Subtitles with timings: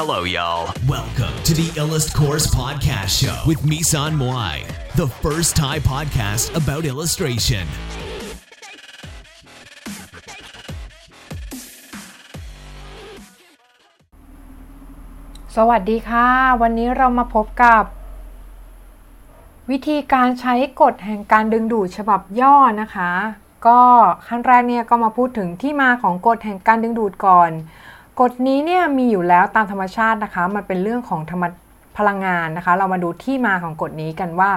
[0.00, 0.74] Hello, y'all.
[0.88, 6.82] Welcome to the Illust Course Podcast Show with Misan Moai, the first Thai podcast about
[6.92, 7.64] illustration.
[15.56, 16.28] สวัสดีค่ะ
[16.62, 17.82] วันนี้เรามาพบกับ
[19.70, 23.12] วิธีการใช้กฎแห่งการดึงดูดฉบับย่อนะคะ
[23.66, 23.80] ก็
[24.26, 27.52] ขั้นแรกเนี่ยก็มาพูดถึงที่มาของกฎแห่งการดึงดูดก่อน
[28.20, 31.44] กฎนี้เนี่ยมีอยู่แล้วตามธรรมชาตินะคะ มันเป็นเรื่องของธรรม
[31.96, 34.50] พลังงานนะคะ เรามาดูที่มาของกฎนี้กันว่า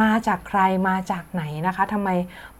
[0.00, 2.08] มาจากใครมาจากไหนนะคะทำไม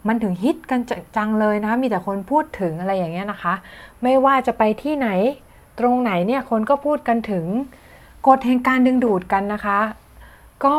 [0.07, 0.81] มันถึงฮิตกัน
[1.17, 3.55] จังเลยนะคะมีแต่คนพูดถึงอะไรอย่างเงี้ยนะคะ
[4.03, 5.09] ไม่ว่าจะไปที่ไหน
[5.79, 7.45] ตรงไหนเนี่ยคนก็พูดกันถึง
[8.29, 9.81] กฎแห่งการดึงดูดกันนะคะ
[10.65, 10.79] ก็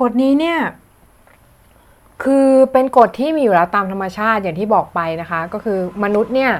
[0.00, 0.58] กฎนี้เนี่ย
[2.24, 6.52] คือเป็นกฎที่มีอยู่แล้วตามธรรมชาติอย่างที่บอกไปนะคะ ก็คือมนุษย์เนี่ย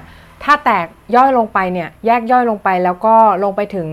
[0.45, 3.89] ถ้าแตกย่อยลงไปเนี่ยแยกย่อยลงไปแล้วก็ลงไปถึง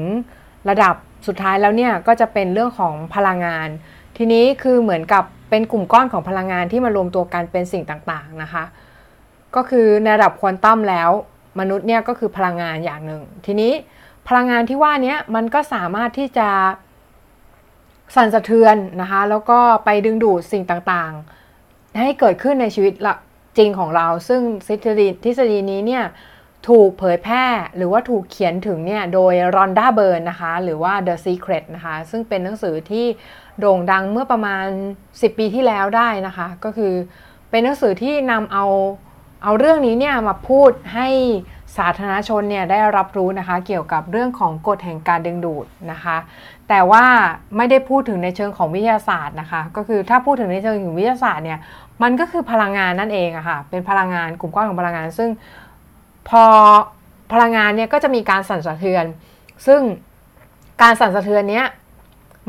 [0.70, 0.96] ระดับ
[1.28, 3.68] สุดท้ายแล้วเนี่ยก็จะเป็นเรื่องของพลังงาน
[4.18, 8.64] ทีนี้คือเหมือนกับเป็นกลุ่มก้อนของพลังงานที่มารวมตัวกันเป็นสิ่งต่างๆนะคะ
[9.56, 11.10] ก็คือในระดับควอนตัมแล้ว
[11.60, 13.74] มนุษย์เนี่ยก็คือพลังงานอย่างหนึ่ง ทีนี้
[14.28, 16.50] พลังงานที่ว่านี้มันก็สามารถที่จะ
[18.16, 22.94] สั่นสะเทือนนะคะ แล้วก็ไปดึงดูดสิ่งต่างๆ ให้เกิดขึ้นในชีวิต
[23.58, 26.04] จริงของเรา ซึ่งทฤษฎีทฤษฎีนี้เนี่ย
[26.68, 33.06] ถูกเผยแพร่หรือว่าถูกเขียนถึงเนี่ยโดยรอนด้าเบิร์นนะคะ หรือว่า The Secret นะคะ ซึ่งเป็นหนังสือที่
[33.60, 34.66] โด่งดังเมื่อประมาณ
[35.06, 36.94] 10 ปีที่แล้วได้นะคะ ก็คือ
[37.50, 38.66] เป็นหนังสือที่นำเอา
[39.44, 41.08] เอาเรื่องนี้เนี่ยมาพูดให้
[41.78, 46.18] สาธารณชนเนี่ยได้รับรู้นะคะเกี่ยวกับเรื่องของกฎแห่งการดึงดูดนะคะ
[46.70, 47.04] แต่ว่า
[47.58, 51.60] ไม่ได้พูดถึงในเชิงของวิทยาศาสตร์นะคะ ก็คือถ้าพูดถึงในเชิงของวิทยาศาสตร์เนี่ย
[52.04, 55.30] มันก็คือพลังงานนั่นเองอะคะ่ะเป็นพลังงานกลุ่มก้อนของพลังงานซึ่ง
[56.30, 56.44] พอ
[57.31, 59.06] พลังงานเนี่ยก็จะมีการสั่นสะเทือน
[59.68, 59.81] ซึ่ง
[60.81, 61.66] การสั่นสะเทือนเนี้ย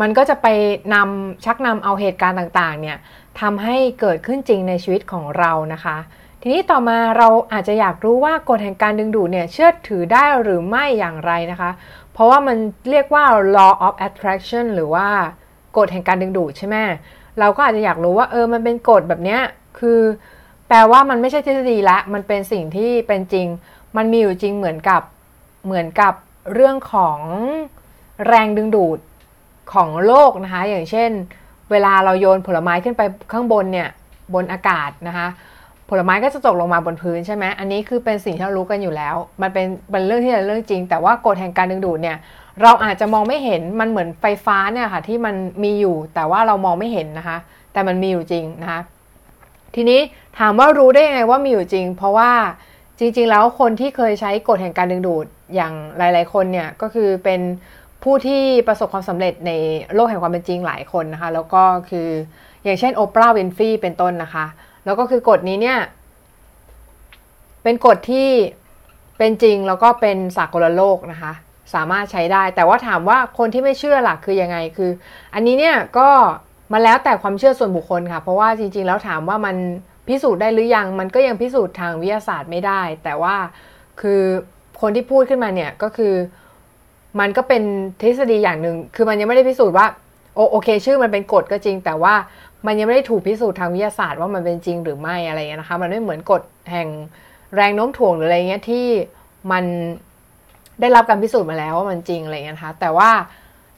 [0.00, 0.46] มันก็จะไป
[0.94, 2.96] นำชักนำเอาเหตุการณ์ต่างๆ เนี่ย
[3.40, 5.96] ทำให้เกิดขึ้นจริงในชีวิตของเรานะคะ
[6.42, 11.70] ทีนี้ต่อมาเราอาจจะอยากรู้ว่ากฎแห่งการดึงดูดเนี่ยเชื่อถือได้หรือไม่อย่างไรนะคะ
[12.12, 12.56] เพราะว่ามัน
[12.90, 13.24] เรียกว่า
[13.56, 15.08] law of attraction หรือว่า
[15.78, 16.76] กฎแห่งการดึงดูดใช่ไหม
[17.38, 19.40] เราก็อาจจะอยากรู้ว่าเออมันเป็นกฎแบบเนี้ย
[19.78, 20.00] คือ
[20.68, 23.46] แปลว่ามันไม่ใช่ทฤษฎีละ มันเป็นสิ่งที่เป็นจริง
[23.96, 25.02] มันมีอยู่จริงเหมือนกับ
[25.64, 26.14] เหมือนกับ
[26.54, 27.18] เรื่องของ
[28.28, 28.98] แรงดึงดูด
[29.72, 31.10] ของโลกนะคะ อย่างเช่น
[31.70, 33.88] เวลาเราโยนผลไม้ขึ้นไปข้างบนเนี่ย
[34.34, 35.28] บนอากาศนะคะ
[35.90, 42.16] ผลไม้ก็จะตกลงมาบนพื้นใช่ไหมอันนี้คือเป็นสิ่งที่เรารู้กันอยู่แล้ว มันเป็นเป็นเรื่องที่เป็นเรื่องจริง แต่ว่ากฎแห่งการดึงดูดเนี่ย
[42.62, 45.34] เราอาจจะมองไม่เห็นมันเหมือนไฟฟ้าเนี่ยค่ะที่มัน
[45.64, 47.38] มีอยู่แต่ว่าเรามองไม่เห็นนะคะ
[47.72, 48.80] แต่มันมีอยู่จริงนะคะ
[49.76, 50.00] ทีนี้
[50.38, 52.32] ถามว่ารู้ได้ยังไงว่ามีอยู่จริง เพราะว่า
[52.98, 57.40] จริง ๆ แล้วคนที่เคยใช้กฎแห่งการดึงดูดอย่างหลาย ๆ คนเนี่ยก็คือเป็น
[58.02, 59.52] ผู้ที่ประสบความสำเร็จใน
[59.94, 62.08] โลกแห่งความเป็นจริงหลายคนนะคะ แล้วก็คือ
[62.64, 64.46] อย่างเช่นโอปราห์วินฟรีเป็นต้นนะคะ
[64.84, 65.78] แล้วก็คือกฎนี้เนี่ย
[67.62, 68.28] เป็นกฎที่
[69.18, 71.32] เป็นจริงแล้วก็เป็นสากลโลกนะคะ
[71.74, 74.90] สามารถใช้ได้ แต่ว่าถามว่าคนที่ไม่เชื่อหลักคือยังไงคือ
[75.34, 76.08] อันนี้เนี่ยก็
[76.72, 79.56] มาแล้วแต่ความเชื่อส่วนบุคคลค่ะ เพราะว่าจริงๆ แล้วถามว่ามัน
[80.08, 83.36] พิสูจน์ได้หรือยัง มันก็ยังพิสูจน์ทางวิทยาศาสตร์ไม่ได้ แต่ว่า
[84.00, 84.22] คือ
[84.80, 86.14] คนที่พูดขึ้นมาเนี่ยก็คือ
[87.20, 87.62] มันก็เป็น
[88.00, 89.86] ทฤษฎีอย่างหนึ่ง คือมันยังไม่ได้พิสูจน์ว่า
[90.34, 92.14] โอโอเค ชื่อมันเป็นกฎก็จริง แต่ว่า
[92.66, 96.88] มันยังไม่ได้ถูกพิสูจน์ทางวิทยาศาสตร์ว่ามันเป็นจริงหรือไม่อะไรเงี้ยนะคะ มันไม่เหมือนกฎแห่ง
[97.54, 98.86] แรงโน้มถ่วงหรืออะไรเงี้ยที่
[99.52, 99.64] มัน
[100.80, 103.10] ได้รับการพิสูจน์มาแล้วว่ามันจริงอะไรเงี้ยนะคะ แต่ว่า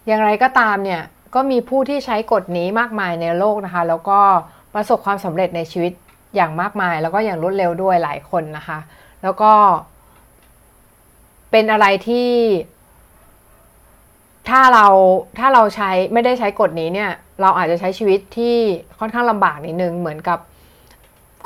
[0.07, 1.03] อย่างไรก็ตามเนี่ย
[1.35, 4.21] ก็มีผู้ที่ใช้กฎนี้มากมายในโลกนะคะ แล้วก็
[4.75, 5.93] ประสบความสำเร็จในชีวิต
[6.37, 8.79] อย่างมากมาย แล้วก็อย่างรวดเร็วด้วยหลายคนนะคะ
[9.23, 9.53] แล้วก็
[11.51, 12.31] เป็นอะไรที่
[14.49, 14.87] ถ้าเรา
[15.39, 18.57] ถ้าเราใช้ไม่ได้ใช้กฎนี้เนี่ย เราอาจจะใช้ชีวิตที่
[18.99, 20.39] ค่อนข้างลำบากนิดนึงเหมือนกับ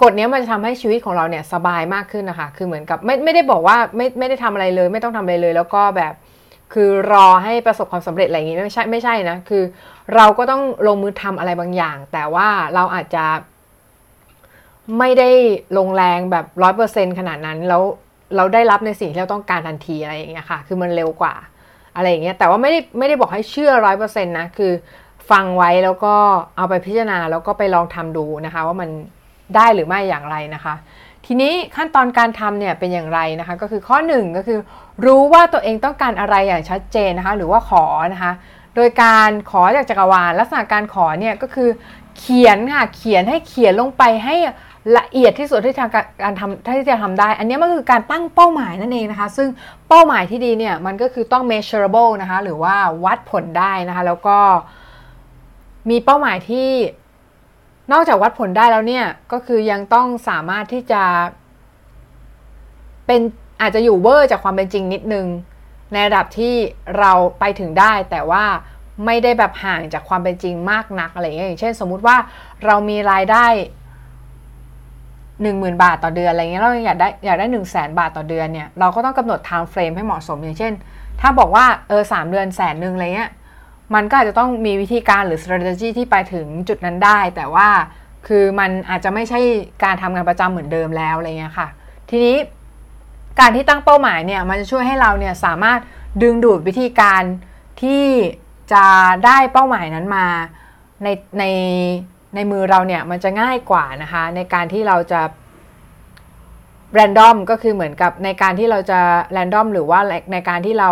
[0.02, 6.12] กฎนี้มันจะทำให้ชีวิตของเราเนี่ยสบายมากขึ้นนะคะ คือเหมือนกับไม่ไม่ได้บอกว่าไม่ไม่ได้ทำอะไรเลย ไม่ต้องทำอะไรเลย แล้วก็แบบ
[6.74, 9.62] คือรอให้ประสบความสำเร็จอะไรอย่างนี้ไม่ใช่ไม่ใช่นะ คือ
[10.14, 13.24] เราก็ต้องลงมือทำอะไรบางอย่าง แต่ว่าเราอาจจะ
[14.98, 15.30] ไม่ได้
[15.78, 17.82] ลงแรงแบบร้อยเปอร์เซ็นขนาดนั้น แล้ว
[18.36, 21.34] เราได้รับในสิ่งที่เราต้องการทันทีอะไรอย่างเงี้ยค่ะ คือมันเร็วกว่า
[21.96, 24.72] อะไรอย่างเงี้ย แต่ว่าไม่ได้ไม่ได้บอกให้เชื่อร้อยเปอร์เซ็นต์นะ คือ
[25.30, 26.14] ฟังไว้แล้วก็
[26.56, 28.90] เอาไปพิจารณาแล้วก็ไปลองทำดูนะคะ ว่ามัน
[29.56, 30.74] ได้หรือไม่อย่างไรนะคะ
[31.26, 34.58] ทีนี้ขั้นตอนการทำเนี่ยเป็นอย่างไรนะคะก็คือข้อ 1 ก็คือ
[35.06, 38.32] รู้ว่าตัวเองต้องการอะไรอย่างชัดเจนนะคะหรือว่าขอนะคะ
[38.76, 41.68] โดยการขอจากจักรวาล ลักษณะการขอเนี่ยก็คือ
[42.18, 44.36] เขียนค่ะเขียนให้เขียนลงไปให้
[44.98, 45.90] ละเอียดที่สุดที่ทาง
[46.22, 49.48] การทำที่จะทำได้ อันนี้มันคือการตั้งเป้าหมายนั่นเองนะคะ ซึ่ง
[49.88, 54.38] เป้าหมายที่ดีเนี่ยมันก็คือต้อง measurable นะคะหรือว่าวัดผลได้นะคะแล้วก็
[55.90, 56.68] มีเป้าหมายที่
[57.90, 61.02] นอกจากวัดผลได้แล้วเนี่ยก็คือยังต้องสามารถที่จะ
[63.06, 63.20] เป็น
[63.60, 65.26] อาจจะอยู่เวอร์จากความเป็นจริงนิดนึง
[65.92, 66.54] ในระดับที่
[66.98, 68.44] เราไปถึงได้ แต่ว่า
[69.04, 72.16] ไม่ได้แบบห่างจากความเป็นจริงมากนักอะไรอย่างเงี้ยอย่างเช่น สมมุติว่า
[72.64, 73.46] เรามีรายได้
[75.42, 80.72] หนึ่งหมื่นบาทต่อเดือนอะไรเงี้ยเราอยากได้อยากได้หนึ่งแสนบาทต่อเดือนเนี่ยเราก็ต้องกำหนด time frame ให้เหมาะสมอย่างเช่น
[81.20, 83.30] ถ้าบอกว่าเออสามเดือนแสนหนึ่งอะไรเงี้ย
[83.94, 87.68] มันก็อาจจะต้องมีวิธีการหรือ strategy ที่ไปถึงจุดนั้นได้ แต่ว่า
[88.26, 89.40] คือมันอาจจะไม่ใช่
[89.84, 91.68] การทำงานประจำเหมือนเดิมแล้วอะไรเงี้ยค่ะ
[92.10, 92.36] ทีนี้
[93.40, 95.80] การที่ตั้งเป้าหมายเนี่ยมันจะช่วยให้เราเนี่ยสามารถ
[96.22, 97.22] ดึงดูดวิธีการ
[97.82, 98.04] ที่
[98.72, 98.84] จะ
[99.24, 100.26] ได้เป้าหมายนั้นมา
[101.04, 101.08] ใน
[101.38, 101.44] ใน
[102.34, 105.20] ในมือเราเนี่ยมันจะง่ายกว่านะคะในการที่เราจะ
[106.94, 109.00] แรนดอมก็คือเหมือนกับในการที่เราจะ
[109.32, 110.00] แรนดอมหรือว่า
[110.32, 110.90] ในการที่เรา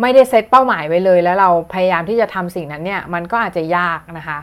[0.00, 4.40] ไม่ได้เซตเป้าหมายไว้เลย แล้วเราพยายามที่จะทำสิ่งนั้นเนี่ย มันก็อาจจะยากนะคะ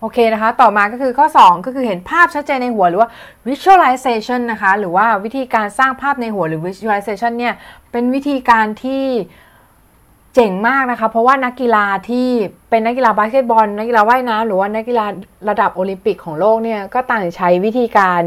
[0.00, 3.08] โอเคนะคะ ต่อมาก็คือข้อ 2 ก็คือเห็นภาพชัดเจนในหัวหรือว่า
[3.48, 7.54] visualization นะคะ หรือว่าวิธีการสร้างภาพในหัวหรือ visualization เนี่ย
[7.92, 9.04] เป็นวิธีการที่
[10.34, 12.28] เจ๋งมากนะคะ เพราะว่านักกีฬาที่
[12.70, 15.06] เป็นนักกีฬาบาสเกตบอล นักกีฬาว่ายน้ำหรือว่านักกีฬา
[15.48, 18.22] ระดับโอลิมปิกของโลกเนี่ยก็ต่างใช้วิธีการ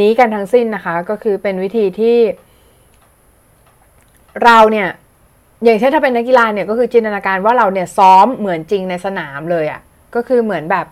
[0.00, 2.18] นี้กันทั้งสิ้นนะคะ ก็คือเป็นวิธีที่
[4.44, 4.88] เราเนี่ย
[5.64, 9.80] อย่างเช่นถ้าเป็นนักกีฬาเนี่ยก็คือจินตนาการว่าเราเนี่ยซ้อมเหมือนจริงในสนามเลยอะ่ะ
[10.14, 10.86] ก็คือเหมือนแบบ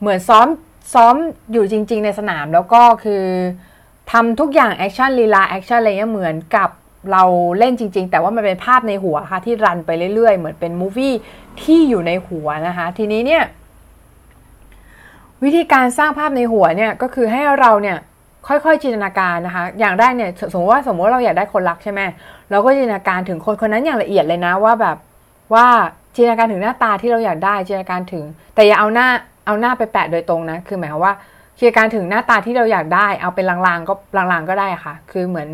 [0.00, 0.46] เหมือนซ้อม
[0.94, 1.14] ซ้อม
[1.52, 3.24] อยู่จริง ๆ ในสนาม แล้วก็คือ
[4.12, 6.70] ทำทุกอย่าง action ลีลา action อะไรเงี้ยเหมือนกับ
[7.12, 7.24] เรา
[7.58, 11.14] เล่นจริง ๆ แต่ว่ามันเป็นภาพในหัวค่ะที่ run ไปเรื่อย ๆ เหมือนเป็น movie
[11.62, 13.44] ที่อยู่ในหัวนะคะ ทีนี้เนี่ย
[15.44, 17.98] วิธีการสร้างภาพในหัวเนี่ยก็คือให้เราเนี่ย
[18.48, 22.00] ค่อยๆ จินตนาการนะคะ อย่างแรกเนี่ยสมมติว่าสมมติว่าเราอยากได้คนรักใช่ไหม
[22.50, 24.96] เราก็จินตนาการถึงคนคนนั้นอย่างละเอียดเลยนะว่าแบบ
[25.54, 25.66] ว่า
[26.14, 29.08] จินตนาการถึงหน้าตาที่เราอยากได้จินตนาการถึง แต่อย่าเอาหน้า
[29.46, 31.14] เอาหน้าไปแปะโดยตรงนะ คือหมายความว่า
[31.58, 35.48] จินตนาการถึงหน้าตาที่เราอยากได้ เอาเป็นลางๆก็ลางๆก็ได้ค่ะ คือเหมือน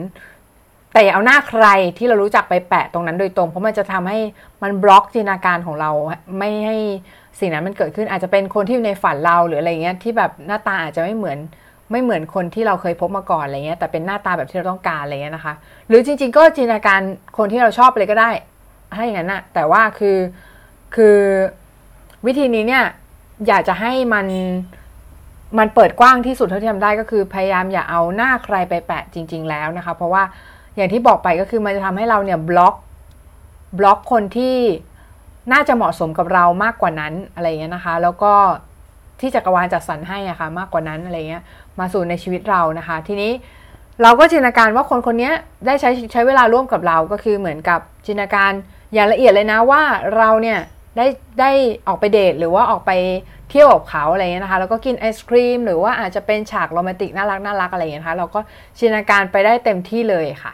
[0.92, 1.66] แต่อย่าเอาหน้าใคร
[1.98, 4.18] ที่เรารู้จักไปแปะตรงนั้นโดยตรง เพราะมันจะทำให้
[4.62, 5.90] มันบล็อกจินตนาการของเรา
[6.38, 6.76] ไม่ให้
[7.40, 11.38] สิ่งนั้นมันเกิดขึ้นอาจจะเป็นคนที่อยู่ในฝันเราหรืออะไรเงี้ยที่แบบหน้าตาอาจจะไม่เหมือน
[11.92, 15.54] ไม่เหมือนคนที่เราเคยพบมาก่อนอะไรเงี้ยแต่เป็นหน้าตาแบบที่เราต้องการอะไรเงี้ยนะคะ
[15.88, 17.00] หรือจริง ๆ ก็จินตนาการ
[17.38, 18.30] คนที่เราชอบเลยก็ได้
[18.96, 20.18] ถ้าอย่างนั้นนะแต่ว่าคือ
[20.94, 21.18] คือ
[22.26, 22.84] วิธีนี้เนี่ย
[23.46, 24.26] อยากจะให้มัน
[25.58, 30.22] มันเปิดกว้างที่สุดเท่าที่ทำได้ก็คือพยายามอย่าเอาหน้าใครไปแปะจริง ๆ แล้วนะคะ เพราะว่า
[30.76, 32.74] อย่างที่บอกไปก็คือมันจะทำให้เราเนี่ยบล็อก
[33.78, 34.56] บล็อกคนที่
[35.52, 38.32] น่าจะเหมาะสมกับเรามากกว่านั้นอะไรเงี้ยนะคะ แล้วก็
[39.22, 41.42] ที่จักรวาลจัดสรรให้อะคะ่ะมากกว่านั้นอะไรเงี้ย
[41.80, 43.32] มาสู่ในชีวิตเรานะคะ ทีนี้
[44.02, 45.30] เราก็จินตนาการว่าคนคนนี้
[45.66, 48.52] ได้ใช้ใช้เวลาร่วมกับเราก็คือเหมือนกับจินตนาการ
[48.92, 49.82] อย่างละเอียดเลยนะว่า
[50.16, 50.58] เราเนี่ย
[50.96, 51.06] ได้
[51.40, 51.50] ได้
[51.88, 52.90] ออกไปเดทหรือว่าออกไป
[53.50, 58.40] เที่ยวกับเขาอะไรเงี้ยนะคะแล้วก็กินไอศครีมหรือว่าอาจจะเป็นฉากโรแมนติกน่ารักน่ารักอะไรเงี้ยนะคะเราก็
[58.78, 60.52] จินตนาการไปได้เต็มที่เลยค่ะ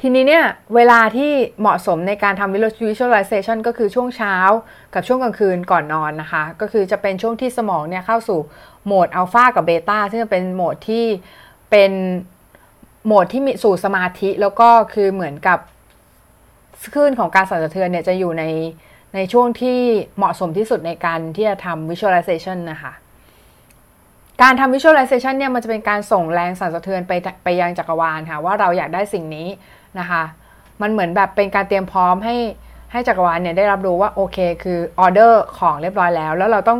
[0.00, 0.44] ทีนี้เนี่ย
[0.74, 1.30] เวลาที่
[1.60, 2.54] เหมาะสมในการทำ
[2.88, 4.36] visualization ก็คือช่วงเช้า
[4.94, 8.38] กับช่วงกลางคืนก่อนนอนนะคะ ก็คือจะเป็นช่วงที่สมองเนี่ยเข้าสู่
[8.84, 11.04] โหมดอัลฟากับเบต้าซึ่งเป็นโหมดที่
[11.70, 11.92] เป็น
[13.06, 15.58] โหมดที่มีสู่สมาธิแล้วก็คือเหมือนกับ
[16.94, 18.44] คลื่นของการสั่นสะเทือนเนี่ยจะอยู่ใน
[19.14, 19.78] ในช่วงที่
[20.16, 22.92] เหมาะสมที่สุดในการที่จะทำ visualization นะคะ
[24.42, 27.12] การทำ visualization เนี่ยมันจะเป็นการส่งแรงสั่นสะเทือนไป
[27.44, 29.48] ไปยังจักรวาลค่ะว่าเราอยากได้สิ่งนี้
[30.00, 30.22] นะคะ
[30.82, 32.36] มันเหมือนแบบเป็นการเตรียมพร้อมให้
[32.92, 36.78] ให้จักรวาลเนี่ยได้รับรู้ว่าโอเคคือออเดอร์ของเรียบร้อยแล้ว แล้วเราต้อง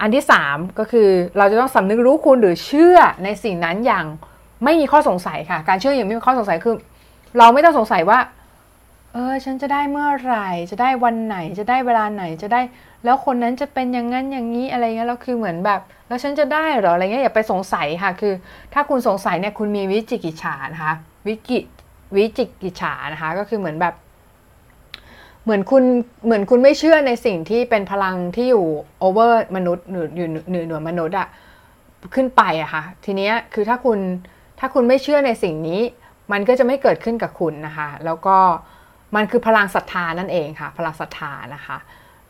[0.00, 1.08] อันที่ 3 ก็คือ
[1.38, 4.06] เราจะต้องสำนึกรู้คุณหรือเชื่อในสิ่งนั้นอย่าง
[4.64, 6.74] ไม่มีข้อสงสัยค่ะ การเชื่ออย่างไม่มีข้อสงสัยคือ
[7.38, 8.18] เราไม่ต้องสงสัยว่า
[9.12, 12.60] เออฉันจะได้เมื่อไหร่ จะได้วันไหนจะได้เวลาไหนจะได้
[13.04, 18.32] แล้วคนนั้นจะเป็นอย่างนั้นอย่างนี้อะไรเงี้ยแล้วคือเหมือนแบบ แล้วฉันจะได้หรออะไรเงี้ยอย่าไปสงสัยค่ะ คือ
[18.74, 20.94] ถ้าคุณสงสัยเนี่ยคุณมีวิจิกิจฉานะคะ
[21.26, 21.58] วิกิ
[22.14, 23.94] วิจิกิจฉานะคะ ก็คือเหมือนแบบ
[25.44, 25.84] เหมือนคุณ
[26.24, 28.66] เหมือนคุณไม่เชื่อในสิ่งที่เป็นพลังที่อยู่
[29.00, 31.28] over มนุษย์หรืออยู่เหนือเหนือมนุษย์อะ
[32.14, 33.98] ขึ้นไปอะค่ะ ทีเนี้ยคือถ้าคุณ
[34.58, 35.80] ถ้าคุณไม่เชื่อในสิ่งนี้
[36.32, 38.36] มันก็จะไม่เกิดขึ้นกับคุณนะคะ แล้วก็
[39.16, 41.76] มันคือพลังศรัทธานั่นเองค่ะ พลังศรัทธานะคะ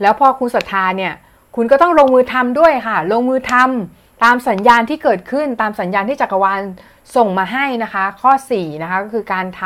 [0.02, 1.12] แล้วพอคุณศรัทธาเนี่ย
[1.56, 6.60] คุณก็ต้องลงมือทำด้วยค่ะ ลงมือทำตามสัญญาณที่เกิดขึ้นตามสัญญาณที่จักรวาล
[7.14, 9.62] ส่งมาให้นะคะ ข้อ4นะคะก็คือการท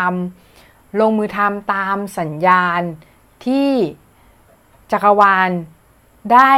[0.49, 2.81] ำลงมือทำตามสัญญาณ
[3.47, 3.71] ที่
[4.93, 5.51] จักรวาล
[6.33, 6.53] ได้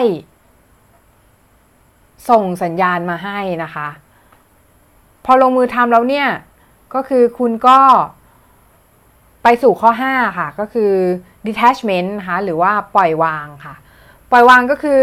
[2.30, 3.88] ส่งสัญญาณมาให้นะคะ
[5.24, 6.28] พอลงมือทำแล้วเนี่ย
[6.94, 7.80] ก็คือคุณก็
[9.42, 10.92] ไปสู่ข้อ 5 ค่ะ ก็คือ
[11.46, 13.74] detachment นะคะหรือว่าปล่อยวางค่ะ
[14.30, 15.00] ปล่อยวางก็คือ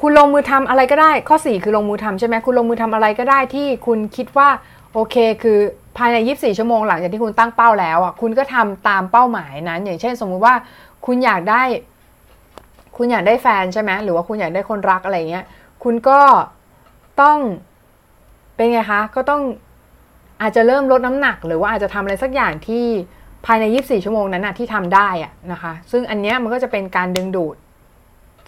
[0.00, 4.48] คุณลงมือทำอะไรก็ได้ ข้อ 4 คือลงมือทำใช่ไหมคุณลงมือทำอะไรก็ได้ที่คุณคิดว่า
[4.94, 5.58] โอเค คือ
[5.98, 10.54] ภายใน 24 ชั่วโมงหลังจากที่คุณตั้งเป้าแล้วอะคุณก็ทำตามเป้าหมายนั้น อย่างเช่น สมมุติว่า
[11.06, 11.62] คุณอยากได้
[12.96, 15.44] คุณอยากได้แฟนใช่ไหมหรือว่าคุณอยากได้คนรักอะไรเงี้ย
[15.84, 16.20] คุณก็
[17.20, 17.38] ต้อง
[18.56, 19.42] เป็นไงคะก็ต้อง
[20.42, 22.84] อาจจะเริ่มลดน้ำหนัก หรือว่าอาจจะทำอะไรสักอย่างที่
[23.46, 27.56] ภายใน 24 ชั่วโมงนั้นนะที่ทำได้อะนะคะ ซึ่งอันเนี้ยมันก็จะเป็นการดึงดูด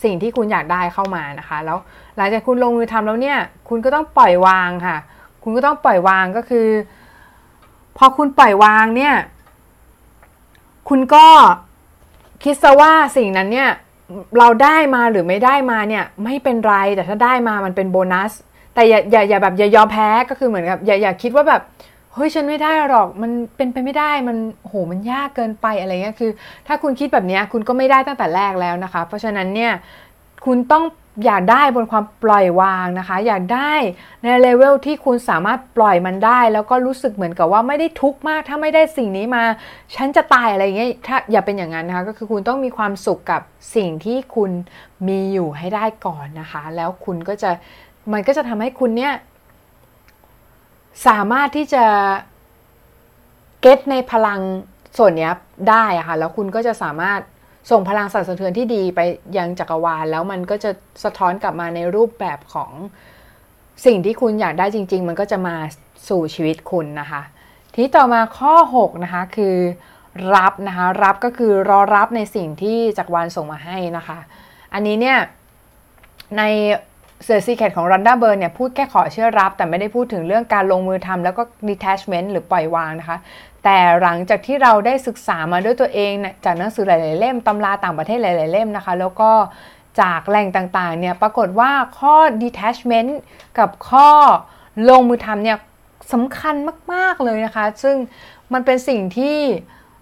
[0.04, 1.78] สิ่งที่คุณอยากได้เข้ามานะคะ แล้ว
[2.16, 4.97] หลังจากคุณลงมือทำแล้วเนี่ย คุณก็ต้องปล่อยวางค่ะ
[5.42, 6.66] คุณก็ต้องปล่อยวางก็คือ
[7.99, 9.14] พอคุณปล่อยวางเนี่ย
[10.88, 11.26] คุณก็
[12.44, 13.71] คิดซะว่าสิ่งนั้นเนี่ย
[14.38, 18.32] เราได้มาหรือไม่ได้มาเนี่ย ไม่เป็นไรแต่ถ้าได้มามันเป็นโบนัส
[18.75, 21.62] แต่อย่าอย่าอย่าแบบอย่ายอมแพ้ก็คือเหมือนกับอย่าอย่าคิดว่าแบบ
[22.14, 26.31] เฮ้ยฉันไม่ได้หรอกมันเป็นไปไม่ได้มันโหมันยากเกินไปอะไรเงี้ยคือ
[26.66, 29.73] ถ้าคุณคิดแบบนี้คุณก็ไม่ได้ตั้งแต่แรกแล้วนะคะ เพราะฉะนั้นเนี่ย
[30.47, 30.85] คุณต้อง
[31.25, 33.73] อยากได้บนความปล่อยวางนะคะ อยากได้
[34.23, 39.45] ในเลเวลที่คุณสามารถปล่อยมันได้ แล้วก็รู้สึกเหมือนกับว่าไม่ได้ทุกข์มาก ถ้าไม่ได้สิ่งนี้มา
[39.97, 43.40] ฉันจะตายอะไรเงี้ยถ้าอย่าเป็นอย่างนั้นนะคะ ก็คือคุณต้องมีความสุขกับ
[43.76, 44.50] สิ่งที่คุณ
[45.09, 47.50] มีอยู่ให้ได้ก่อนนะคะ แล้วคุณก็จะ
[48.12, 49.12] มันก็จะทำให้คุณเนี่ย
[51.06, 51.84] สามารถที่จะ
[53.61, 54.40] เก็ตในพลัง
[54.99, 55.30] ส่วนนี้
[55.68, 57.20] ได้อะค่ะ แล้วคุณก็จะสามารถ
[57.70, 59.00] ส่งพลังสั่นสะเทือนที่ดีไป
[59.38, 60.70] ยังจักรวาล แล้วมันก็จะ
[61.04, 62.70] สะท้อนกลับมาในรูปแบบของ
[63.87, 65.56] สิ่งที่คุณอยากได้จริง ๆ มันก็จะมา
[66.08, 67.22] สู่ชีวิตคุณนะคะ
[67.75, 69.56] ที่ต่อมาข้อ 6 นะคะ คือ
[70.34, 74.18] รับนะคะ รับก็คือรอรับในสิ่งที่จักรวาลส่งมาให้นะคะ
[74.72, 75.18] อันนี้เนี่ย
[76.38, 76.42] ใน
[77.25, 83.18] The Secret ของรอนดาเบิร์นเนี่ยพูดแค่ขอเชื่อรับ แต่ไม่ได้พูดถึงเรื่องการลงมือทำแล้วก็ detachment หรือปล่อยวางนะคะ
[83.64, 86.12] แต่หลังจากที่เราได้ศึกษามาด้วยตัวเอง
[86.44, 89.30] จากหนังสือหลาย ๆ เล่มตำราต่างประเทศหลาย ๆ เล่มนะคะ แล้วก็
[90.00, 93.10] จากแหล่งต่าง ๆ เนี่ยปรากฏว่าข้อ detachment
[93.58, 94.08] กับข้อ
[94.88, 95.58] ลงมือทำเนี่ย
[96.12, 96.54] สำคัญ
[96.92, 97.96] มาก ๆ เลยนะคะ ซึ่ง
[98.52, 99.38] มันเป็นสิ่งที่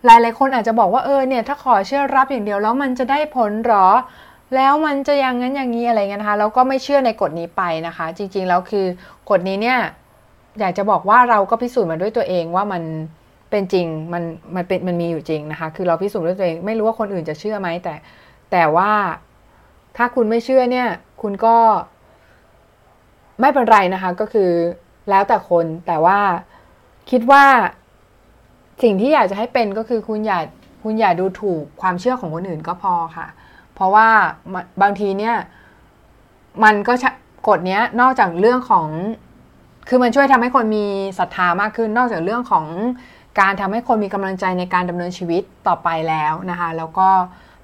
[0.04, 3.88] หลาย ๆ คนอาจจะบอกว่าเออเนี่ยถ้าขอเชื่อรับอย่างเดียวแล้วมันจะได้ผลหรอ
[4.54, 8.86] แล้วมันจะอย่างนั้นอย่างนี้อะไรเงี้ยนะคะแล้วก็ไม่เชื่อในกฎนี้ไปนะคะ จริงๆแล้วคือ
[9.30, 9.78] กฎนี้เนี่ย
[10.60, 12.82] อยากจะบอกว่าเราก็พิสูจน์มาด้วยตัวเองว่ามัน
[13.50, 14.22] เป็นจริงมัน
[14.56, 17.94] มันเป็นมันมีอยู่จริงนะคะ คือเราพิสูจน์ด้วยตัวเองไม่รู้ว่าคนอื่นจะเชื่อไหมแต่
[18.52, 18.90] แต่ว่า
[19.96, 20.88] ถ้าคุณไม่เชื่อเนี่ย
[21.22, 21.56] คุณก็
[23.40, 24.50] ไม่เป็นไรนะคะ ก็คือ
[25.10, 26.18] แล้วแต่คนแต่ว่า
[27.10, 27.44] คิดว่า
[28.82, 30.40] สิ่งที่อยากจะให้เป็นก็คือคุณอย่า
[30.82, 33.26] คุณอย่าดูถูกความเชื่อของคนอื่นก็พอค่ะ
[33.80, 34.08] เพราะว่า
[34.82, 35.36] บางทีเนี่ย
[36.64, 36.92] มันก็
[37.48, 38.86] กฎเนี้ยนอกจากเรื่องของ
[39.88, 40.86] คือมันช่วยทำให้คนมี
[41.18, 42.66] ศรัทธามากขึ้น นอกจากเรื่องของ
[43.40, 47.08] การทำให้คนมีกำลังใจในการดำเนินชีวิตต่อไปแล้วนะคะ แล้วก็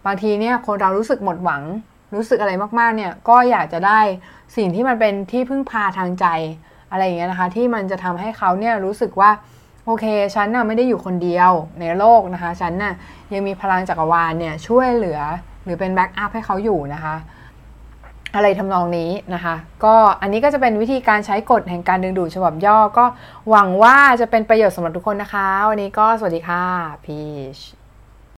[0.06, 1.62] บางทีเนี่ยคนเรารู้สึกหมดหวัง
[2.14, 4.00] รู้สึกอะไรมากๆเนี่ยก็อยากจะได้
[4.56, 6.26] สิ่งที่มันเป็นที่พึ่งพาทางใจ
[6.90, 9.30] อะไรอย่างเงี้ยนะคะ ที่มันจะทำให้เขาเนี่ยรู้สึกว่า
[9.86, 10.04] โอเค
[10.34, 12.94] ฉันน่ะไม่ได้อยู่คนเดียวในโลกนะคะ ฉันน่ะ
[13.32, 15.20] ยังมีพลังจักรวาลเนี่ยช่วยเหลือ
[15.66, 17.14] หรือเป็นแบ็กอัพให้เขาอยู่นะคะ
[18.34, 19.54] อะไรทำนองนี้นะคะ
[19.84, 23.04] ก็อันนี้ก็จะเป็นวิธีการใช้กฎแห่งการดึงดูดฉบับย่อก็
[23.50, 26.62] หวังว่าจะเป็นประโยชน์สำหรับทุกคนนะคะ วันนี้ก็สวัสดีค่ะ
[27.04, 27.18] พี
[27.56, 27.58] ช